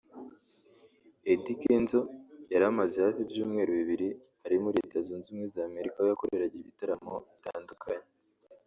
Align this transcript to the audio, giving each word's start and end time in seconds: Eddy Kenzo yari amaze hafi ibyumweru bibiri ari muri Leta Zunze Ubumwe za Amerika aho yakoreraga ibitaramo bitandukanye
Eddy 1.31 1.53
Kenzo 1.61 2.01
yari 2.51 2.65
amaze 2.71 2.95
hafi 3.05 3.19
ibyumweru 3.25 3.71
bibiri 3.79 4.09
ari 4.45 4.55
muri 4.63 4.77
Leta 4.83 4.97
Zunze 5.07 5.27
Ubumwe 5.29 5.47
za 5.53 5.61
Amerika 5.69 5.95
aho 5.99 6.07
yakoreraga 6.11 6.55
ibitaramo 6.57 7.13
bitandukanye 7.33 8.05